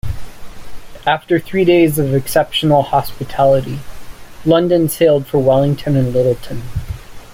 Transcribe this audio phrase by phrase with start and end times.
[1.05, 3.81] After three days of exceptional hospitality,
[4.47, 6.63] "London" sailed for Wellington and Lyttleton.